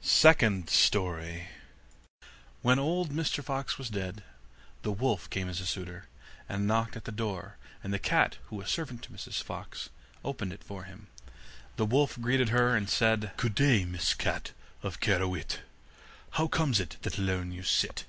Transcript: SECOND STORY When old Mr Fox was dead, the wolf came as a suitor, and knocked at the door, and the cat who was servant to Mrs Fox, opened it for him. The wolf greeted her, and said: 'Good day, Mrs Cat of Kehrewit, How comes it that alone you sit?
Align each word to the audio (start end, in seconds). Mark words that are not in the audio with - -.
SECOND 0.00 0.70
STORY 0.70 1.48
When 2.62 2.78
old 2.78 3.10
Mr 3.10 3.44
Fox 3.44 3.76
was 3.76 3.90
dead, 3.90 4.24
the 4.80 4.90
wolf 4.90 5.28
came 5.28 5.46
as 5.46 5.60
a 5.60 5.66
suitor, 5.66 6.06
and 6.48 6.66
knocked 6.66 6.96
at 6.96 7.04
the 7.04 7.12
door, 7.12 7.58
and 7.82 7.92
the 7.92 7.98
cat 7.98 8.38
who 8.46 8.56
was 8.56 8.70
servant 8.70 9.02
to 9.02 9.10
Mrs 9.10 9.42
Fox, 9.42 9.90
opened 10.24 10.54
it 10.54 10.64
for 10.64 10.84
him. 10.84 11.08
The 11.76 11.84
wolf 11.84 12.18
greeted 12.18 12.48
her, 12.48 12.74
and 12.74 12.88
said: 12.88 13.32
'Good 13.36 13.54
day, 13.54 13.84
Mrs 13.84 14.16
Cat 14.16 14.52
of 14.82 15.00
Kehrewit, 15.00 15.58
How 16.30 16.46
comes 16.46 16.80
it 16.80 16.96
that 17.02 17.18
alone 17.18 17.52
you 17.52 17.62
sit? 17.62 18.06